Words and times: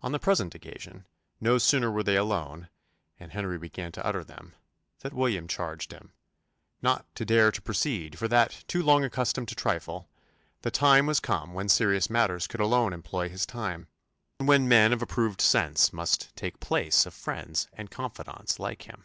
On 0.00 0.12
the 0.12 0.20
present 0.20 0.54
occasion, 0.54 1.06
no 1.40 1.58
sooner 1.58 1.90
were 1.90 2.04
they 2.04 2.14
alone, 2.14 2.68
and 3.18 3.32
Henry 3.32 3.58
began 3.58 3.90
to 3.90 4.06
utter 4.06 4.22
them, 4.22 4.54
than 5.00 5.16
William 5.16 5.48
charged 5.48 5.90
him 5.90 6.12
"Not 6.80 7.12
to 7.16 7.24
dare 7.24 7.50
to 7.50 7.60
proceed; 7.60 8.16
for 8.16 8.28
that, 8.28 8.62
too 8.68 8.80
long 8.80 9.02
accustomed 9.02 9.48
to 9.48 9.56
trifle, 9.56 10.08
the 10.62 10.70
time 10.70 11.06
was 11.06 11.18
come 11.18 11.52
when 11.52 11.68
serious 11.68 12.08
matters 12.08 12.46
could 12.46 12.60
alone 12.60 12.92
employ 12.92 13.28
his 13.28 13.44
time; 13.44 13.88
and 14.38 14.46
when 14.46 14.68
men 14.68 14.92
of 14.92 15.02
approved 15.02 15.40
sense 15.40 15.92
must 15.92 16.36
take 16.36 16.60
place 16.60 17.04
of 17.04 17.12
friends 17.12 17.66
and 17.72 17.90
confidants 17.90 18.60
like 18.60 18.82
him." 18.82 19.04